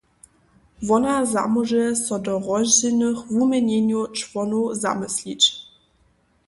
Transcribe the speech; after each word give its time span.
Wona 0.87 1.13
zamóže 1.33 1.83
so 2.03 2.15
do 2.25 2.33
rozdźělnych 2.47 3.19
wuměnjenjow 3.35 4.05
čłonow 4.17 4.63
zamyslić. 4.83 5.41